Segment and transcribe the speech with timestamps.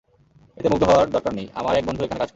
[0.57, 2.29] এত মুগ্ধ হওয়ার দরকার নেই, আমার এক বন্ধু এখানে কাজ করে।